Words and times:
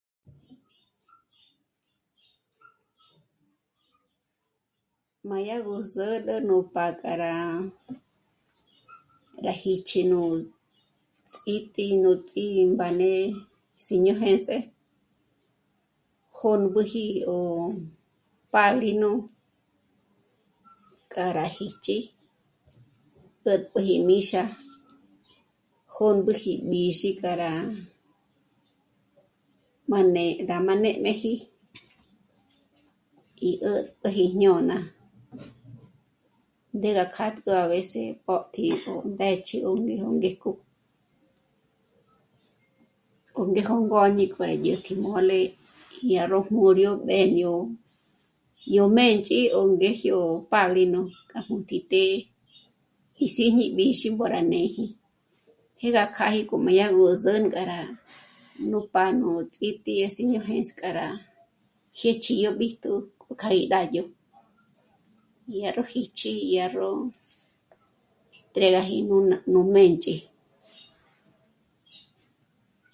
M'a 5.27 5.37
dyá 5.45 5.57
gó 5.65 5.75
sǚrü 5.93 6.35
nú 6.47 6.55
pá'a 6.73 6.91
k'a 6.99 7.13
rá 7.23 7.33
jích'i 9.61 10.01
nú 10.11 10.21
ts'íti 11.31 11.85
nú 12.03 12.11
ts'ímbáne 12.27 13.11
sîño 13.85 14.13
j'és'e 14.21 14.57
jômbüji 16.37 17.05
'ó 17.31 17.35
pádrino 18.53 19.11
k'a 21.11 21.25
rá 21.37 21.45
jích'i 21.57 21.97
'ä̀tp'äji 23.45 23.95
míxa 24.07 24.43
jômbüji 25.95 26.53
b'ízhi 26.69 27.09
kja 27.19 27.31
rá... 27.41 27.53
rá 30.49 30.57
má 30.67 30.73
nê'meji 30.83 31.33
y 33.49 33.51
'ä̀tp'äji 33.59 34.25
jñôna 34.37 34.77
ndé 36.75 36.89
gá 36.97 37.05
kját'k'u 37.15 37.51
a 37.61 37.63
veces 37.71 38.09
p'ö̀tji 38.25 38.65
gó 38.83 38.93
mbé'ch'i 39.11 39.57
'é 39.59 39.63
gó 39.65 39.71
ngéjko... 40.19 40.51
o 43.39 43.41
ngéjko 43.51 43.73
mbôñi 43.83 44.25
kjo 44.33 44.43
dyä̀tjä 44.63 44.93
mole 45.03 45.39
dya 46.07 46.23
ró 46.31 46.39
mbǘryo 46.49 46.91
mbéño 47.03 47.53
yó 48.75 48.83
m'ênch'i 48.95 49.39
ó 49.59 49.61
ngéjyo 49.73 50.19
pádrino 50.51 51.01
k'a 51.29 51.39
ngúnti 51.43 51.77
té'e 51.91 52.17
í 53.25 53.27
sîñi 53.35 53.65
b'ízhi 53.75 54.07
mbôra 54.13 54.39
né'e. 54.51 54.83
Jé 55.79 55.87
gá 55.95 56.03
kjâjí 56.15 56.41
jo'o 56.47 56.57
m'a 56.63 56.71
dyá 56.77 56.87
gó 56.97 57.05
zǘngá 57.23 57.61
rá 57.71 57.81
nú 58.69 58.79
pá' 58.93 59.11
nú 59.19 59.29
ts'íti 59.53 59.93
é 60.05 60.07
siño 60.15 60.39
j'ése 60.47 60.73
k'a 60.79 60.89
rá 60.99 61.07
jích'i 61.99 62.33
yó 62.43 62.51
b'íjtu 62.59 62.91
kja 63.39 63.49
'í 63.59 63.63
rá 63.73 63.83
dyò'o, 63.93 64.09
dyà 65.51 65.69
ró 65.77 65.83
jích'i, 65.93 66.31
dyà 66.49 66.65
ró 66.77 66.87
entrégaji 68.37 68.97
nújná 69.09 69.37
nú 69.51 69.59
mbênch'i 69.71 70.15